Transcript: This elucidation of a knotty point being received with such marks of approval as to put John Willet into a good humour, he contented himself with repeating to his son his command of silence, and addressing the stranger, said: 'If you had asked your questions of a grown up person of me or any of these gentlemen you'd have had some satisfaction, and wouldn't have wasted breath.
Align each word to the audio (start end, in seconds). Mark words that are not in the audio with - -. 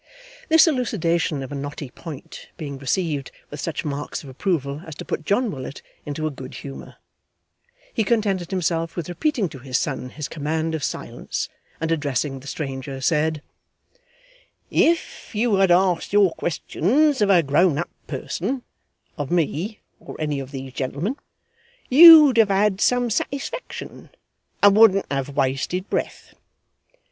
This 0.49 0.65
elucidation 0.65 1.43
of 1.43 1.51
a 1.51 1.55
knotty 1.55 1.91
point 1.91 2.49
being 2.57 2.79
received 2.79 3.29
with 3.51 3.59
such 3.59 3.85
marks 3.85 4.23
of 4.23 4.29
approval 4.31 4.81
as 4.87 4.95
to 4.95 5.05
put 5.05 5.23
John 5.25 5.51
Willet 5.51 5.83
into 6.07 6.25
a 6.25 6.31
good 6.31 6.55
humour, 6.55 6.95
he 7.93 8.03
contented 8.03 8.49
himself 8.49 8.95
with 8.95 9.09
repeating 9.09 9.47
to 9.49 9.59
his 9.59 9.77
son 9.77 10.09
his 10.09 10.27
command 10.27 10.73
of 10.73 10.83
silence, 10.83 11.49
and 11.79 11.91
addressing 11.91 12.39
the 12.39 12.47
stranger, 12.47 12.99
said: 12.99 13.43
'If 14.71 15.35
you 15.35 15.57
had 15.57 15.69
asked 15.69 16.13
your 16.13 16.31
questions 16.33 17.21
of 17.21 17.29
a 17.29 17.43
grown 17.43 17.77
up 17.77 17.91
person 18.07 18.63
of 19.19 19.29
me 19.29 19.81
or 19.99 20.15
any 20.17 20.39
of 20.39 20.49
these 20.49 20.73
gentlemen 20.73 21.15
you'd 21.89 22.37
have 22.37 22.49
had 22.49 22.81
some 22.81 23.11
satisfaction, 23.11 24.09
and 24.63 24.75
wouldn't 24.75 25.05
have 25.11 25.29
wasted 25.35 25.87
breath. 25.91 26.33